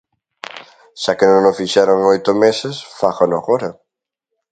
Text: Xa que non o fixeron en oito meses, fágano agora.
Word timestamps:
Xa 1.01 1.13
que 1.19 1.27
non 1.31 1.43
o 1.51 1.57
fixeron 1.59 1.97
en 1.99 2.09
oito 2.13 2.31
meses, 2.43 2.75
fágano 2.99 3.35
agora. 3.39 3.69